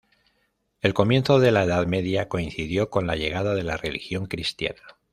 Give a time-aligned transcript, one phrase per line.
[0.81, 4.81] El comienzo de la Edad Media, coincidió con la llegada de la religión cristiana.